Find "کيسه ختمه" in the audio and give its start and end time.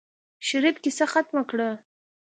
0.83-1.43